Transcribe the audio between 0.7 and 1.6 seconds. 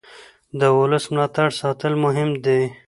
ولس ملاتړ